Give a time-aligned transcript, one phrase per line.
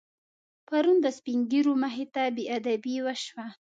[0.67, 3.45] پرون د سپینږیرو مخې ته بېادبي وشوه.